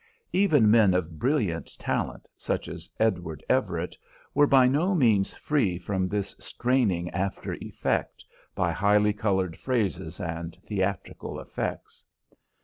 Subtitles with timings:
[0.33, 3.95] Even men of brilliant talent, such as Edward Everett,
[4.33, 8.25] were by no means free from this straining after effect
[8.55, 12.03] by highly coloured phrases and theatrical effects.